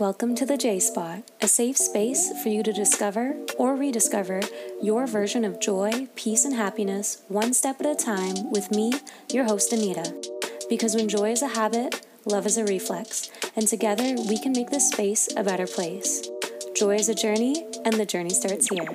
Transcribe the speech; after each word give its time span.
Welcome 0.00 0.34
to 0.36 0.46
the 0.46 0.56
J 0.56 0.80
Spot, 0.80 1.30
a 1.42 1.46
safe 1.46 1.76
space 1.76 2.32
for 2.42 2.48
you 2.48 2.62
to 2.62 2.72
discover 2.72 3.36
or 3.58 3.76
rediscover 3.76 4.40
your 4.80 5.06
version 5.06 5.44
of 5.44 5.60
joy, 5.60 6.08
peace, 6.16 6.46
and 6.46 6.54
happiness 6.54 7.20
one 7.28 7.52
step 7.52 7.80
at 7.80 7.86
a 7.86 7.94
time 7.94 8.50
with 8.50 8.70
me, 8.70 8.94
your 9.30 9.44
host, 9.44 9.74
Anita. 9.74 10.10
Because 10.70 10.94
when 10.94 11.06
joy 11.06 11.32
is 11.32 11.42
a 11.42 11.48
habit, 11.48 12.06
love 12.24 12.46
is 12.46 12.56
a 12.56 12.64
reflex, 12.64 13.30
and 13.54 13.68
together 13.68 14.14
we 14.26 14.38
can 14.38 14.52
make 14.52 14.70
this 14.70 14.88
space 14.88 15.28
a 15.36 15.44
better 15.44 15.66
place. 15.66 16.26
Joy 16.74 16.94
is 16.94 17.10
a 17.10 17.14
journey, 17.14 17.66
and 17.84 17.92
the 17.92 18.06
journey 18.06 18.30
starts 18.30 18.70
here. 18.70 18.88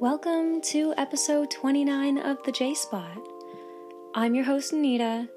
Welcome 0.00 0.60
to 0.60 0.94
episode 0.96 1.50
29 1.50 2.18
of 2.18 2.40
the 2.44 2.52
J 2.52 2.72
Spot. 2.72 3.18
I'm 4.14 4.32
your 4.32 4.44
host, 4.44 4.72
Anita, 4.72 5.28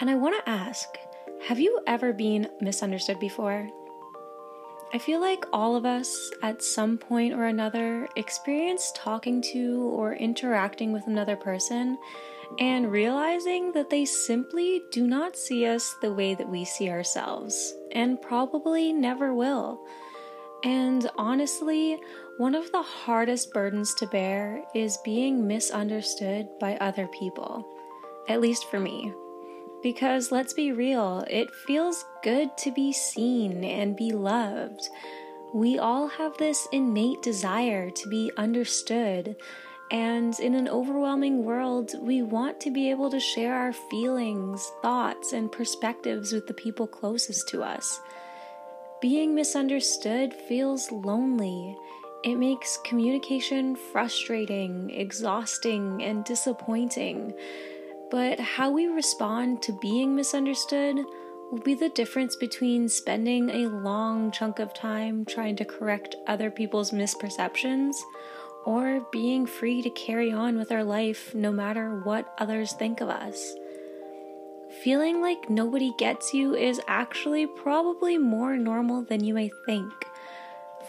and 0.00 0.08
I 0.08 0.14
want 0.14 0.34
to 0.34 0.48
ask 0.48 0.88
have 1.42 1.60
you 1.60 1.78
ever 1.86 2.14
been 2.14 2.48
misunderstood 2.58 3.20
before? 3.20 3.68
I 4.94 4.98
feel 4.98 5.20
like 5.20 5.44
all 5.52 5.76
of 5.76 5.84
us 5.84 6.30
at 6.42 6.62
some 6.62 6.96
point 6.96 7.34
or 7.34 7.44
another 7.44 8.08
experience 8.16 8.92
talking 8.94 9.42
to 9.52 9.82
or 9.92 10.14
interacting 10.14 10.90
with 10.90 11.06
another 11.06 11.36
person 11.36 11.98
and 12.58 12.90
realizing 12.90 13.72
that 13.72 13.90
they 13.90 14.06
simply 14.06 14.80
do 14.90 15.06
not 15.06 15.36
see 15.36 15.66
us 15.66 15.94
the 16.00 16.14
way 16.14 16.34
that 16.34 16.48
we 16.48 16.64
see 16.64 16.88
ourselves, 16.88 17.74
and 17.92 18.22
probably 18.22 18.90
never 18.90 19.34
will. 19.34 19.86
And 20.64 21.08
honestly, 21.16 21.98
one 22.38 22.54
of 22.54 22.70
the 22.72 22.82
hardest 22.82 23.52
burdens 23.52 23.94
to 23.94 24.06
bear 24.06 24.64
is 24.74 24.98
being 25.04 25.46
misunderstood 25.46 26.48
by 26.58 26.76
other 26.76 27.06
people, 27.08 27.66
at 28.28 28.40
least 28.40 28.68
for 28.70 28.80
me. 28.80 29.12
Because 29.82 30.32
let's 30.32 30.52
be 30.52 30.72
real, 30.72 31.24
it 31.30 31.54
feels 31.66 32.04
good 32.24 32.56
to 32.58 32.72
be 32.72 32.92
seen 32.92 33.62
and 33.62 33.96
be 33.96 34.10
loved. 34.10 34.88
We 35.54 35.78
all 35.78 36.08
have 36.08 36.36
this 36.36 36.66
innate 36.72 37.22
desire 37.22 37.90
to 37.90 38.08
be 38.08 38.32
understood, 38.36 39.36
and 39.90 40.38
in 40.40 40.54
an 40.54 40.68
overwhelming 40.68 41.44
world, 41.44 41.92
we 42.00 42.22
want 42.22 42.60
to 42.60 42.70
be 42.70 42.90
able 42.90 43.10
to 43.10 43.20
share 43.20 43.54
our 43.54 43.72
feelings, 43.72 44.70
thoughts, 44.82 45.32
and 45.32 45.50
perspectives 45.50 46.32
with 46.32 46.48
the 46.48 46.54
people 46.54 46.86
closest 46.86 47.48
to 47.50 47.62
us. 47.62 48.00
Being 49.00 49.32
misunderstood 49.32 50.34
feels 50.34 50.90
lonely. 50.90 51.76
It 52.24 52.34
makes 52.34 52.78
communication 52.78 53.76
frustrating, 53.76 54.90
exhausting, 54.90 56.02
and 56.02 56.24
disappointing. 56.24 57.32
But 58.10 58.40
how 58.40 58.72
we 58.72 58.88
respond 58.88 59.62
to 59.62 59.78
being 59.80 60.16
misunderstood 60.16 60.96
will 61.52 61.60
be 61.60 61.74
the 61.74 61.90
difference 61.90 62.34
between 62.34 62.88
spending 62.88 63.50
a 63.50 63.68
long 63.68 64.32
chunk 64.32 64.58
of 64.58 64.74
time 64.74 65.24
trying 65.24 65.54
to 65.56 65.64
correct 65.64 66.16
other 66.26 66.50
people's 66.50 66.90
misperceptions 66.90 67.94
or 68.66 69.06
being 69.12 69.46
free 69.46 69.80
to 69.80 69.90
carry 69.90 70.32
on 70.32 70.58
with 70.58 70.72
our 70.72 70.82
life 70.82 71.36
no 71.36 71.52
matter 71.52 72.00
what 72.02 72.34
others 72.38 72.72
think 72.72 73.00
of 73.00 73.08
us 73.08 73.54
feeling 74.82 75.20
like 75.20 75.50
nobody 75.50 75.92
gets 75.98 76.32
you 76.34 76.54
is 76.54 76.80
actually 76.86 77.46
probably 77.46 78.18
more 78.18 78.56
normal 78.56 79.02
than 79.02 79.24
you 79.24 79.34
may 79.34 79.50
think. 79.66 79.92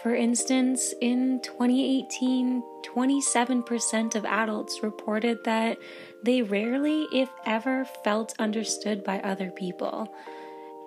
For 0.02 0.14
instance, 0.14 0.94
in 1.00 1.40
2018, 1.42 2.62
27% 2.84 4.14
of 4.14 4.24
adults 4.24 4.82
reported 4.82 5.44
that 5.44 5.76
they 6.22 6.40
rarely, 6.40 7.06
if 7.12 7.28
ever, 7.44 7.84
felt 8.02 8.34
understood 8.38 9.04
by 9.04 9.20
other 9.20 9.50
people. 9.50 10.12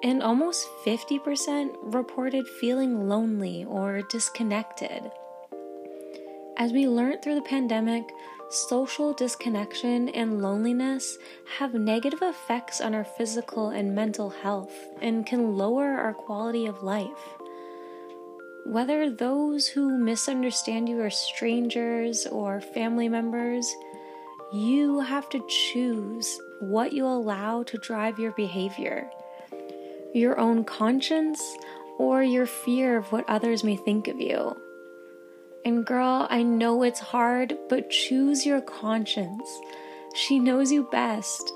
And 0.01 0.23
almost 0.23 0.67
50% 0.83 1.75
reported 1.81 2.47
feeling 2.47 3.07
lonely 3.07 3.65
or 3.65 4.01
disconnected. 4.09 5.11
As 6.57 6.71
we 6.71 6.87
learned 6.87 7.21
through 7.21 7.35
the 7.35 7.41
pandemic, 7.41 8.03
social 8.53 9.13
disconnection 9.13 10.09
and 10.09 10.41
loneliness 10.41 11.17
have 11.57 11.73
negative 11.73 12.21
effects 12.21 12.81
on 12.81 12.93
our 12.93 13.03
physical 13.03 13.69
and 13.69 13.95
mental 13.95 14.29
health 14.29 14.73
and 15.01 15.25
can 15.25 15.57
lower 15.57 15.85
our 15.97 16.13
quality 16.13 16.65
of 16.65 16.83
life. 16.83 17.37
Whether 18.65 19.09
those 19.09 19.67
who 19.67 19.97
misunderstand 19.97 20.87
you 20.87 21.01
are 21.01 21.09
strangers 21.09 22.27
or 22.27 22.61
family 22.61 23.09
members, 23.09 23.73
you 24.53 24.99
have 24.99 25.29
to 25.29 25.45
choose 25.49 26.39
what 26.59 26.93
you 26.93 27.05
allow 27.05 27.63
to 27.63 27.77
drive 27.79 28.19
your 28.19 28.31
behavior 28.33 29.09
your 30.13 30.39
own 30.39 30.63
conscience 30.63 31.41
or 31.97 32.23
your 32.23 32.45
fear 32.45 32.97
of 32.97 33.11
what 33.11 33.27
others 33.27 33.63
may 33.63 33.75
think 33.75 34.07
of 34.07 34.19
you. 34.19 34.55
And 35.65 35.85
girl, 35.85 36.27
I 36.29 36.43
know 36.43 36.83
it's 36.83 36.99
hard, 36.99 37.57
but 37.69 37.89
choose 37.89 38.45
your 38.45 38.61
conscience. 38.61 39.47
She 40.13 40.39
knows 40.39 40.71
you 40.71 40.83
best. 40.91 41.51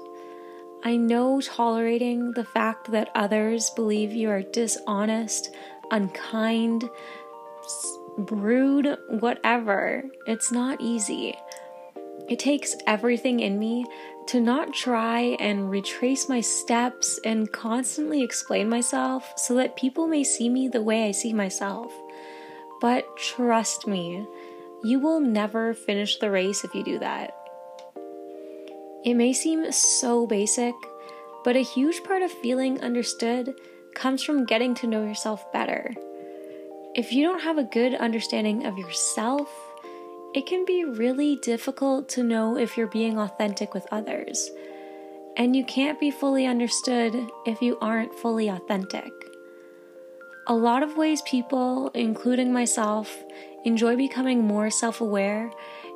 I 0.83 0.95
know 0.95 1.41
tolerating 1.41 2.31
the 2.31 2.45
fact 2.45 2.91
that 2.91 3.09
others 3.13 3.69
believe 3.71 4.13
you 4.13 4.29
are 4.29 4.41
dishonest, 4.41 5.53
unkind, 5.91 6.89
rude, 8.17 8.97
whatever. 9.09 10.03
It's 10.25 10.51
not 10.51 10.79
easy. 10.79 11.35
It 12.29 12.39
takes 12.39 12.75
everything 12.85 13.39
in 13.41 13.59
me 13.59 13.85
to 14.27 14.39
not 14.39 14.73
try 14.73 15.37
and 15.39 15.69
retrace 15.69 16.27
my 16.27 16.41
steps 16.41 17.19
and 17.23 17.51
constantly 17.51 18.21
explain 18.21 18.69
myself 18.69 19.33
so 19.37 19.55
that 19.55 19.77
people 19.77 20.07
may 20.07 20.23
see 20.23 20.49
me 20.49 20.67
the 20.67 20.81
way 20.81 21.07
I 21.07 21.11
see 21.11 21.33
myself. 21.33 21.93
But 22.79 23.05
trust 23.17 23.87
me, 23.87 24.25
you 24.83 24.99
will 24.99 25.19
never 25.19 25.73
finish 25.73 26.17
the 26.17 26.29
race 26.29 26.63
if 26.63 26.75
you 26.75 26.83
do 26.83 26.99
that. 26.99 27.33
It 29.03 29.15
may 29.15 29.33
seem 29.33 29.71
so 29.71 30.27
basic, 30.27 30.75
but 31.43 31.55
a 31.55 31.63
huge 31.63 32.03
part 32.03 32.21
of 32.21 32.31
feeling 32.31 32.81
understood 32.81 33.53
comes 33.95 34.21
from 34.21 34.45
getting 34.45 34.75
to 34.75 34.87
know 34.87 35.03
yourself 35.03 35.51
better. 35.51 35.93
If 36.93 37.11
you 37.11 37.23
don't 37.23 37.41
have 37.41 37.57
a 37.57 37.63
good 37.63 37.95
understanding 37.95 38.65
of 38.65 38.77
yourself, 38.77 39.49
it 40.33 40.45
can 40.45 40.65
be 40.65 40.83
really 40.83 41.37
difficult 41.37 42.09
to 42.09 42.23
know 42.23 42.57
if 42.57 42.77
you're 42.77 42.87
being 42.87 43.17
authentic 43.17 43.73
with 43.73 43.87
others. 43.91 44.51
And 45.35 45.55
you 45.55 45.63
can't 45.63 45.99
be 45.99 46.11
fully 46.11 46.45
understood 46.45 47.15
if 47.45 47.61
you 47.61 47.77
aren't 47.79 48.13
fully 48.15 48.49
authentic. 48.49 49.11
A 50.49 50.55
lot 50.55 50.81
of 50.81 50.95
ways 50.95 51.21
people, 51.23 51.91
including 51.93 52.53
myself, 52.53 53.21
enjoy 53.65 53.97
becoming 53.97 54.45
more 54.45 54.69
self 54.69 55.01
aware 55.01 55.51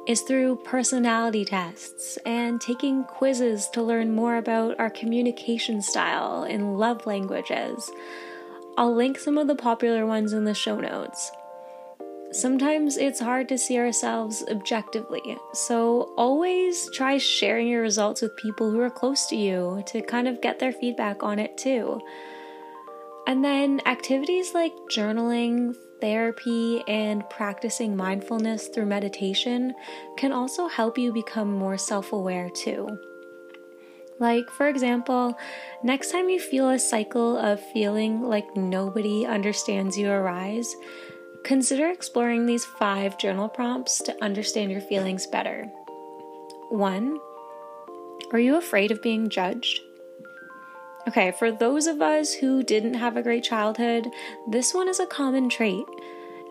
is 0.09 0.23
through 0.23 0.57
personality 0.65 1.45
tests 1.45 2.17
and 2.25 2.59
taking 2.59 3.05
quizzes 3.05 3.69
to 3.69 3.81
learn 3.81 4.13
more 4.13 4.35
about 4.35 4.77
our 4.77 4.89
communication 4.89 5.81
style 5.81 6.43
and 6.43 6.77
love 6.77 7.05
languages. 7.05 7.89
I'll 8.77 8.93
link 8.93 9.19
some 9.19 9.37
of 9.37 9.47
the 9.47 9.55
popular 9.55 10.05
ones 10.05 10.33
in 10.33 10.43
the 10.43 10.53
show 10.53 10.81
notes. 10.81 11.31
Sometimes 12.33 12.97
it's 12.97 13.21
hard 13.21 13.47
to 13.49 13.57
see 13.57 13.77
ourselves 13.77 14.43
objectively, 14.49 15.37
so 15.53 16.13
always 16.17 16.89
try 16.91 17.17
sharing 17.17 17.69
your 17.69 17.81
results 17.81 18.21
with 18.21 18.35
people 18.35 18.69
who 18.69 18.81
are 18.81 18.89
close 18.89 19.27
to 19.27 19.37
you 19.37 19.81
to 19.85 20.01
kind 20.01 20.27
of 20.27 20.41
get 20.41 20.59
their 20.59 20.73
feedback 20.73 21.23
on 21.23 21.39
it 21.39 21.57
too. 21.57 22.01
And 23.27 23.43
then 23.45 23.81
activities 23.85 24.53
like 24.53 24.73
journaling, 24.91 25.75
therapy, 26.01 26.83
and 26.87 27.29
practicing 27.29 27.95
mindfulness 27.95 28.67
through 28.67 28.87
meditation 28.87 29.73
can 30.17 30.31
also 30.31 30.67
help 30.67 30.97
you 30.97 31.13
become 31.13 31.51
more 31.51 31.77
self 31.77 32.11
aware 32.13 32.49
too. 32.49 32.87
Like, 34.19 34.49
for 34.51 34.67
example, 34.67 35.35
next 35.83 36.11
time 36.11 36.29
you 36.29 36.39
feel 36.39 36.69
a 36.69 36.77
cycle 36.77 37.37
of 37.37 37.59
feeling 37.73 38.21
like 38.21 38.55
nobody 38.55 39.25
understands 39.25 39.97
you 39.97 40.11
arise, 40.11 40.75
consider 41.43 41.89
exploring 41.89 42.45
these 42.45 42.63
five 42.63 43.17
journal 43.17 43.49
prompts 43.49 43.99
to 44.03 44.23
understand 44.23 44.71
your 44.71 44.81
feelings 44.81 45.25
better. 45.25 45.65
One, 46.69 47.17
are 48.31 48.39
you 48.39 48.57
afraid 48.57 48.91
of 48.91 49.01
being 49.01 49.29
judged? 49.29 49.81
Okay, 51.07 51.31
for 51.31 51.51
those 51.51 51.87
of 51.87 51.99
us 51.99 52.31
who 52.31 52.61
didn't 52.61 52.93
have 52.93 53.17
a 53.17 53.23
great 53.23 53.43
childhood, 53.43 54.07
this 54.47 54.73
one 54.73 54.87
is 54.87 54.99
a 54.99 55.07
common 55.07 55.49
trait. 55.49 55.85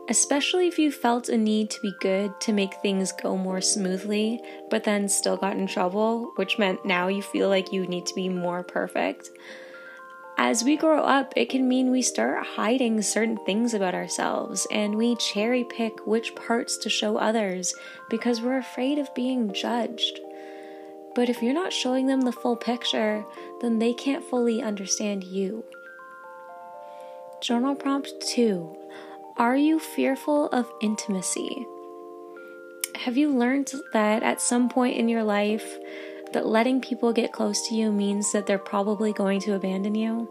Especially 0.08 0.66
if 0.66 0.76
you 0.76 0.90
felt 0.90 1.28
a 1.28 1.36
need 1.36 1.70
to 1.70 1.80
be 1.80 1.92
good 2.00 2.32
to 2.40 2.52
make 2.52 2.74
things 2.74 3.12
go 3.12 3.36
more 3.36 3.60
smoothly, 3.60 4.42
but 4.68 4.82
then 4.82 5.08
still 5.08 5.36
got 5.36 5.56
in 5.56 5.68
trouble, 5.68 6.32
which 6.34 6.58
meant 6.58 6.84
now 6.84 7.06
you 7.06 7.22
feel 7.22 7.48
like 7.48 7.72
you 7.72 7.86
need 7.86 8.06
to 8.06 8.14
be 8.14 8.28
more 8.28 8.64
perfect. 8.64 9.30
As 10.36 10.64
we 10.64 10.76
grow 10.76 11.04
up, 11.04 11.32
it 11.36 11.48
can 11.50 11.68
mean 11.68 11.90
we 11.92 12.02
start 12.02 12.44
hiding 12.44 13.02
certain 13.02 13.36
things 13.46 13.72
about 13.72 13.94
ourselves 13.94 14.66
and 14.72 14.96
we 14.96 15.14
cherry 15.16 15.62
pick 15.62 16.06
which 16.06 16.34
parts 16.34 16.76
to 16.78 16.90
show 16.90 17.18
others 17.18 17.72
because 18.08 18.40
we're 18.40 18.56
afraid 18.56 18.98
of 18.98 19.14
being 19.14 19.52
judged. 19.52 20.18
But 21.14 21.28
if 21.28 21.42
you're 21.42 21.54
not 21.54 21.72
showing 21.72 22.06
them 22.06 22.22
the 22.22 22.32
full 22.32 22.56
picture, 22.56 23.24
then 23.60 23.78
they 23.78 23.92
can't 23.92 24.24
fully 24.24 24.62
understand 24.62 25.24
you. 25.24 25.64
Journal 27.40 27.74
prompt 27.74 28.12
two 28.20 28.76
Are 29.36 29.56
you 29.56 29.78
fearful 29.78 30.48
of 30.48 30.70
intimacy? 30.80 31.66
Have 32.96 33.16
you 33.16 33.30
learned 33.30 33.72
that 33.92 34.22
at 34.22 34.40
some 34.40 34.68
point 34.68 34.96
in 34.96 35.08
your 35.08 35.24
life, 35.24 35.78
that 36.32 36.46
letting 36.46 36.80
people 36.80 37.12
get 37.12 37.32
close 37.32 37.66
to 37.68 37.74
you 37.74 37.90
means 37.90 38.30
that 38.32 38.46
they're 38.46 38.58
probably 38.58 39.12
going 39.12 39.40
to 39.40 39.54
abandon 39.54 39.94
you? 39.94 40.28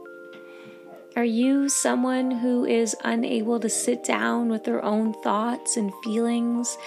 Are 1.16 1.26
you 1.26 1.68
someone 1.68 2.30
who 2.32 2.66
is 2.66 2.96
unable 3.04 3.60
to 3.60 3.70
sit 3.70 4.04
down 4.04 4.48
with 4.50 4.64
their 4.64 4.86
own 4.86 5.14
thoughts 5.16 5.76
and 5.76 5.92
feelings 6.04 6.78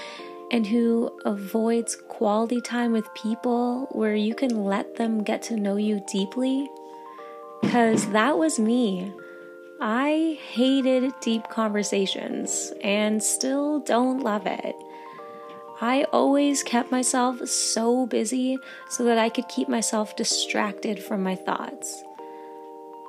and 0.53 0.67
who 0.67 1.11
avoids 1.25 1.97
quality 1.97 2.61
time 2.61 2.93
with 2.93 3.13
people 3.15 3.89
where 3.93 4.15
you 4.15 4.35
can 4.35 4.65
let 4.65 4.97
them 4.97 5.25
get 5.25 5.43
to 5.45 5.57
know 5.57 5.77
you 5.77 6.05
deeply? 6.13 6.69
Because 7.63 8.07
that 8.11 8.37
was 8.37 8.59
me. 8.59 9.11
I 9.81 10.39
hated 10.53 11.13
deep 11.21 11.49
conversations 11.49 12.73
and 12.85 13.23
still 13.23 13.81
don't 13.81 14.21
love 14.21 14.47
it. 14.47 14.77
I 15.81 16.05
always 16.13 16.63
kept 16.63 16.93
myself 16.93 17.49
so 17.49 18.07
busy 18.07 18.59
so 18.89 19.05
that 19.05 19.19
I 19.19 19.31
could 19.31 19.49
keep 19.49 19.69
myself 19.69 20.15
distracted 20.15 21.03
from 21.03 21.23
my 21.23 21.35
thoughts. 21.35 22.05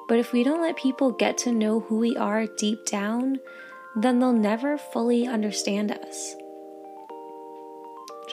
But 0.08 0.18
if 0.18 0.34
we 0.34 0.44
don't 0.44 0.62
let 0.62 0.78
people 0.78 1.12
get 1.12 1.38
to 1.40 1.52
know 1.52 1.82
who 1.82 2.00
we 2.00 2.16
are 2.18 2.48
deep 2.58 2.86
down, 2.86 3.40
then 3.96 4.20
they'll 4.20 4.34
never 4.34 4.78
fully 4.78 5.28
understand 5.28 5.92
us. 5.92 6.36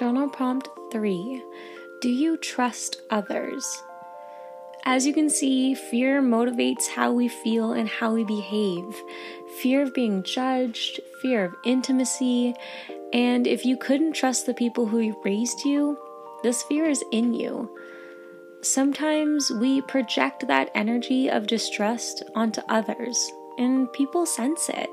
Journal 0.00 0.30
prompt 0.30 0.70
three 0.90 1.42
Do 2.00 2.08
you 2.08 2.38
trust 2.38 3.02
others? 3.10 3.82
As 4.86 5.06
you 5.06 5.12
can 5.12 5.28
see, 5.28 5.74
fear 5.74 6.22
motivates 6.22 6.88
how 6.88 7.12
we 7.12 7.28
feel 7.28 7.72
and 7.72 7.86
how 7.86 8.14
we 8.14 8.24
behave. 8.24 8.96
Fear 9.60 9.82
of 9.82 9.92
being 9.92 10.22
judged, 10.22 11.00
fear 11.20 11.44
of 11.44 11.54
intimacy, 11.66 12.54
and 13.12 13.46
if 13.46 13.66
you 13.66 13.76
couldn't 13.76 14.14
trust 14.14 14.46
the 14.46 14.54
people 14.54 14.86
who 14.86 15.14
raised 15.22 15.66
you, 15.66 15.98
this 16.42 16.62
fear 16.62 16.86
is 16.86 17.04
in 17.12 17.34
you. 17.34 17.68
Sometimes 18.62 19.50
we 19.50 19.82
project 19.82 20.46
that 20.46 20.70
energy 20.74 21.28
of 21.28 21.46
distrust 21.46 22.22
onto 22.34 22.62
others, 22.70 23.30
and 23.58 23.92
people 23.92 24.24
sense 24.24 24.70
it. 24.70 24.88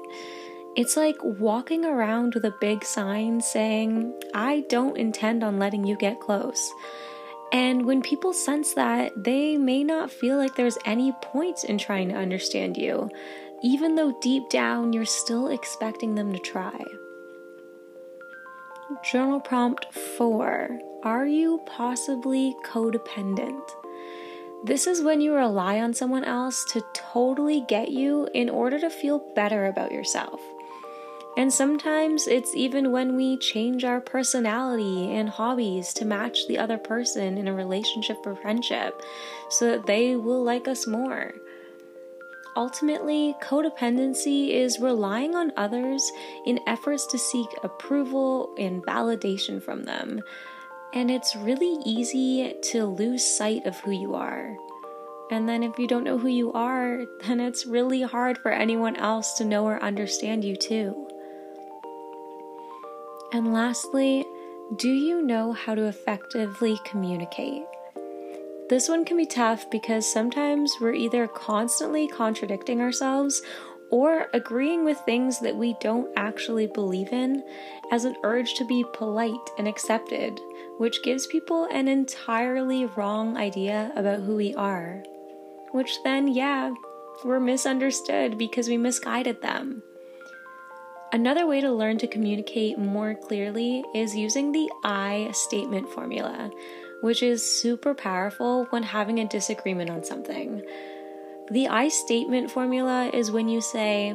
It's 0.77 0.95
like 0.95 1.17
walking 1.23 1.85
around 1.85 2.35
with 2.35 2.45
a 2.45 2.53
big 2.61 2.83
sign 2.83 3.41
saying, 3.41 4.13
I 4.35 4.63
don't 4.69 4.95
intend 4.95 5.43
on 5.43 5.57
letting 5.57 5.87
you 5.87 5.97
get 5.97 6.19
close. 6.19 6.71
And 7.51 7.83
when 7.87 8.03
people 8.03 8.31
sense 8.31 8.75
that, 8.75 9.11
they 9.23 9.57
may 9.57 9.83
not 9.83 10.11
feel 10.11 10.37
like 10.37 10.55
there's 10.55 10.77
any 10.85 11.13
point 11.23 11.63
in 11.63 11.79
trying 11.79 12.09
to 12.09 12.15
understand 12.15 12.77
you, 12.77 13.09
even 13.63 13.95
though 13.95 14.19
deep 14.21 14.51
down 14.51 14.93
you're 14.93 15.03
still 15.03 15.47
expecting 15.47 16.13
them 16.13 16.31
to 16.31 16.37
try. 16.37 16.79
Journal 19.03 19.39
prompt 19.39 19.91
4 19.95 20.79
Are 21.01 21.25
you 21.25 21.59
possibly 21.65 22.55
codependent? 22.63 23.67
This 24.63 24.85
is 24.85 25.01
when 25.01 25.21
you 25.21 25.33
rely 25.33 25.79
on 25.79 25.95
someone 25.95 26.23
else 26.23 26.63
to 26.73 26.85
totally 26.93 27.65
get 27.67 27.89
you 27.89 28.27
in 28.35 28.47
order 28.47 28.79
to 28.79 28.91
feel 28.91 29.33
better 29.33 29.65
about 29.65 29.91
yourself. 29.91 30.39
And 31.37 31.53
sometimes 31.53 32.25
it's 32.25 32.55
even 32.55 32.91
when 32.91 33.15
we 33.15 33.37
change 33.37 33.83
our 33.83 34.01
personality 34.01 35.15
and 35.15 35.29
hobbies 35.29 35.93
to 35.93 36.03
match 36.03 36.47
the 36.47 36.57
other 36.57 36.79
person 36.79 37.37
in 37.37 37.47
a 37.47 37.53
relationship 37.53 38.17
or 38.25 38.35
friendship 38.35 38.99
so 39.49 39.69
that 39.69 39.85
they 39.85 40.15
will 40.15 40.43
like 40.43 40.67
us 40.67 40.87
more. 40.87 41.35
Ultimately, 42.55 43.35
codependency 43.39 44.49
is 44.49 44.79
relying 44.79 45.35
on 45.35 45.53
others 45.55 46.11
in 46.47 46.59
efforts 46.65 47.05
to 47.05 47.19
seek 47.19 47.47
approval 47.61 48.55
and 48.57 48.83
validation 48.83 49.61
from 49.61 49.83
them. 49.83 50.23
And 50.95 51.11
it's 51.11 51.35
really 51.35 51.77
easy 51.85 52.55
to 52.71 52.85
lose 52.85 53.23
sight 53.23 53.67
of 53.67 53.79
who 53.81 53.91
you 53.91 54.15
are. 54.15 54.57
And 55.29 55.47
then, 55.47 55.61
if 55.61 55.77
you 55.77 55.87
don't 55.87 56.05
know 56.05 56.17
who 56.17 56.29
you 56.29 56.51
are, 56.53 57.05
then 57.27 57.39
it's 57.39 57.67
really 57.67 58.01
hard 58.01 58.39
for 58.39 58.49
anyone 58.49 58.95
else 58.95 59.33
to 59.33 59.45
know 59.45 59.65
or 59.65 59.83
understand 59.83 60.43
you, 60.43 60.55
too. 60.55 61.06
And 63.33 63.53
lastly, 63.53 64.25
do 64.77 64.89
you 64.89 65.21
know 65.21 65.51
how 65.51 65.75
to 65.75 65.85
effectively 65.85 66.79
communicate? 66.85 67.63
This 68.69 68.89
one 68.89 69.05
can 69.05 69.17
be 69.17 69.25
tough 69.25 69.69
because 69.69 70.11
sometimes 70.11 70.73
we're 70.79 70.93
either 70.93 71.27
constantly 71.27 72.07
contradicting 72.07 72.81
ourselves 72.81 73.41
or 73.89 74.27
agreeing 74.33 74.83
with 74.83 74.97
things 74.99 75.39
that 75.39 75.55
we 75.55 75.75
don't 75.79 76.09
actually 76.17 76.67
believe 76.67 77.13
in 77.13 77.43
as 77.91 78.03
an 78.03 78.15
urge 78.23 78.55
to 78.55 78.65
be 78.65 78.83
polite 78.93 79.35
and 79.57 79.67
accepted, 79.67 80.37
which 80.77 81.03
gives 81.03 81.27
people 81.27 81.65
an 81.71 81.87
entirely 81.87 82.85
wrong 82.85 83.37
idea 83.37 83.91
about 83.95 84.19
who 84.19 84.35
we 84.35 84.53
are. 84.55 85.03
Which 85.71 86.03
then, 86.03 86.27
yeah, 86.27 86.73
we're 87.23 87.39
misunderstood 87.39 88.37
because 88.37 88.67
we 88.67 88.77
misguided 88.77 89.41
them. 89.41 89.81
Another 91.13 91.47
way 91.47 91.61
to 91.61 91.71
learn 91.71 91.97
to 91.99 92.07
communicate 92.07 92.77
more 92.77 93.15
clearly 93.15 93.83
is 93.95 94.15
using 94.15 94.51
the 94.51 94.69
I 94.83 95.29
statement 95.33 95.89
formula, 95.89 96.51
which 97.01 97.23
is 97.23 97.43
super 97.43 97.93
powerful 97.93 98.65
when 98.71 98.83
having 98.83 99.19
a 99.19 99.27
disagreement 99.27 99.89
on 99.89 100.03
something. 100.03 100.63
The 101.49 101.69
I 101.69 101.87
statement 101.87 102.51
formula 102.51 103.09
is 103.13 103.31
when 103.31 103.47
you 103.47 103.61
say, 103.61 104.13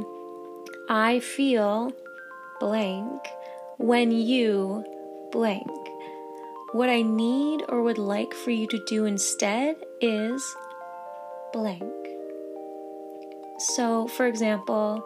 I 0.88 1.20
feel 1.20 1.92
blank 2.60 3.26
when 3.78 4.12
you 4.12 4.84
blank. 5.32 5.66
What 6.72 6.90
I 6.90 7.02
need 7.02 7.62
or 7.68 7.82
would 7.82 7.98
like 7.98 8.34
for 8.34 8.50
you 8.50 8.66
to 8.66 8.84
do 8.84 9.06
instead 9.06 9.76
is 10.00 10.56
blank. 11.52 11.82
So, 13.58 14.08
for 14.08 14.26
example, 14.26 15.04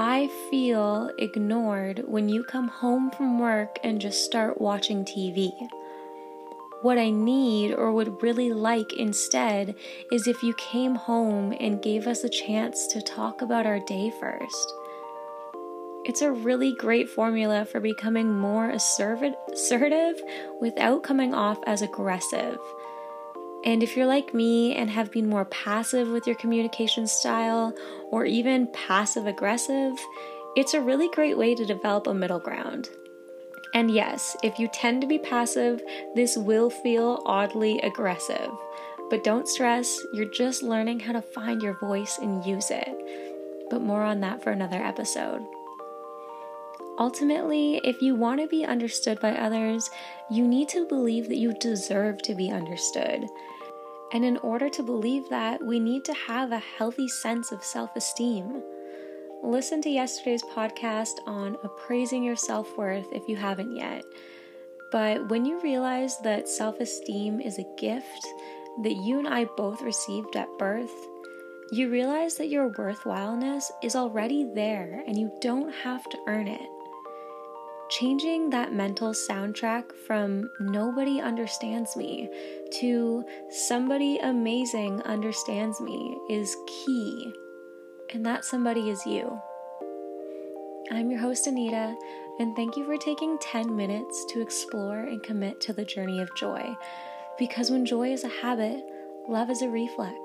I 0.00 0.28
feel 0.48 1.10
ignored 1.18 2.04
when 2.06 2.28
you 2.28 2.44
come 2.44 2.68
home 2.68 3.10
from 3.10 3.40
work 3.40 3.80
and 3.82 4.00
just 4.00 4.24
start 4.24 4.60
watching 4.60 5.04
TV. 5.04 5.50
What 6.82 6.98
I 6.98 7.10
need 7.10 7.72
or 7.74 7.90
would 7.90 8.22
really 8.22 8.52
like 8.52 8.92
instead 8.92 9.74
is 10.12 10.28
if 10.28 10.40
you 10.40 10.54
came 10.54 10.94
home 10.94 11.52
and 11.58 11.82
gave 11.82 12.06
us 12.06 12.22
a 12.22 12.28
chance 12.28 12.86
to 12.92 13.02
talk 13.02 13.42
about 13.42 13.66
our 13.66 13.80
day 13.80 14.12
first. 14.20 14.72
It's 16.04 16.22
a 16.22 16.30
really 16.30 16.76
great 16.76 17.08
formula 17.08 17.64
for 17.64 17.80
becoming 17.80 18.38
more 18.38 18.70
assertive 18.70 20.22
without 20.60 21.02
coming 21.02 21.34
off 21.34 21.58
as 21.66 21.82
aggressive. 21.82 22.60
And 23.64 23.82
if 23.82 23.96
you're 23.96 24.06
like 24.06 24.32
me 24.32 24.74
and 24.74 24.88
have 24.90 25.10
been 25.10 25.28
more 25.28 25.44
passive 25.46 26.08
with 26.08 26.26
your 26.26 26.36
communication 26.36 27.06
style 27.06 27.74
or 28.10 28.24
even 28.24 28.68
passive 28.72 29.26
aggressive, 29.26 29.92
it's 30.56 30.74
a 30.74 30.80
really 30.80 31.08
great 31.10 31.36
way 31.36 31.54
to 31.54 31.64
develop 31.64 32.06
a 32.06 32.14
middle 32.14 32.38
ground. 32.38 32.88
And 33.74 33.90
yes, 33.90 34.36
if 34.42 34.58
you 34.58 34.68
tend 34.68 35.00
to 35.02 35.06
be 35.06 35.18
passive, 35.18 35.82
this 36.14 36.36
will 36.36 36.70
feel 36.70 37.22
oddly 37.26 37.80
aggressive. 37.80 38.50
But 39.10 39.24
don't 39.24 39.48
stress, 39.48 39.98
you're 40.12 40.30
just 40.30 40.62
learning 40.62 41.00
how 41.00 41.12
to 41.12 41.22
find 41.22 41.62
your 41.62 41.78
voice 41.78 42.18
and 42.18 42.44
use 42.44 42.70
it. 42.70 43.68
But 43.70 43.82
more 43.82 44.02
on 44.02 44.20
that 44.20 44.42
for 44.42 44.50
another 44.50 44.82
episode. 44.82 45.42
Ultimately, 46.98 47.80
if 47.84 48.02
you 48.02 48.16
want 48.16 48.40
to 48.40 48.48
be 48.48 48.64
understood 48.64 49.20
by 49.20 49.32
others, 49.32 49.88
you 50.28 50.46
need 50.46 50.68
to 50.70 50.86
believe 50.88 51.28
that 51.28 51.36
you 51.36 51.52
deserve 51.54 52.20
to 52.22 52.34
be 52.34 52.50
understood. 52.50 53.24
And 54.12 54.24
in 54.24 54.36
order 54.38 54.68
to 54.70 54.82
believe 54.82 55.28
that, 55.28 55.64
we 55.64 55.78
need 55.78 56.04
to 56.06 56.14
have 56.14 56.50
a 56.50 56.58
healthy 56.58 57.06
sense 57.06 57.52
of 57.52 57.62
self 57.62 57.94
esteem. 57.94 58.62
Listen 59.44 59.80
to 59.82 59.90
yesterday's 59.90 60.42
podcast 60.42 61.20
on 61.24 61.56
appraising 61.62 62.24
your 62.24 62.34
self 62.34 62.76
worth 62.76 63.06
if 63.12 63.28
you 63.28 63.36
haven't 63.36 63.76
yet. 63.76 64.02
But 64.90 65.28
when 65.28 65.44
you 65.44 65.60
realize 65.60 66.18
that 66.22 66.48
self 66.48 66.80
esteem 66.80 67.40
is 67.40 67.58
a 67.58 67.74
gift 67.76 68.26
that 68.82 68.96
you 68.96 69.20
and 69.20 69.28
I 69.28 69.44
both 69.44 69.82
received 69.82 70.34
at 70.34 70.48
birth, 70.58 70.90
you 71.70 71.90
realize 71.90 72.36
that 72.36 72.48
your 72.48 72.70
worthwhileness 72.70 73.70
is 73.84 73.94
already 73.94 74.48
there 74.54 75.04
and 75.06 75.16
you 75.16 75.30
don't 75.40 75.72
have 75.72 76.08
to 76.08 76.18
earn 76.26 76.48
it. 76.48 76.68
Changing 77.88 78.50
that 78.50 78.74
mental 78.74 79.12
soundtrack 79.12 79.94
from 80.06 80.50
nobody 80.60 81.22
understands 81.22 81.96
me 81.96 82.28
to 82.80 83.24
somebody 83.48 84.18
amazing 84.18 85.00
understands 85.02 85.80
me 85.80 86.18
is 86.28 86.54
key 86.66 87.32
and 88.12 88.26
that 88.26 88.44
somebody 88.44 88.90
is 88.90 89.06
you. 89.06 89.40
I'm 90.90 91.10
your 91.10 91.20
host, 91.20 91.46
Anita, 91.46 91.96
and 92.38 92.54
thank 92.54 92.76
you 92.76 92.84
for 92.84 92.98
taking 92.98 93.38
10 93.38 93.74
minutes 93.74 94.26
to 94.30 94.42
explore 94.42 95.00
and 95.00 95.22
commit 95.22 95.58
to 95.62 95.72
the 95.72 95.84
journey 95.84 96.20
of 96.20 96.34
joy. 96.34 96.76
Because 97.38 97.70
when 97.70 97.86
joy 97.86 98.12
is 98.12 98.24
a 98.24 98.28
habit, 98.28 98.84
love 99.28 99.48
is 99.48 99.62
a 99.62 99.68
reflex, 99.68 100.18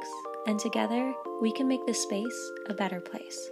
and 0.47 0.59
together 0.59 1.13
we 1.41 1.53
can 1.53 1.69
make 1.69 1.85
this 1.85 2.03
space 2.03 2.51
a 2.67 2.73
better 2.73 2.99
place. 2.99 3.51